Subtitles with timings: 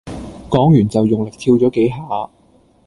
[0.49, 1.95] 講完就用力跳咗幾下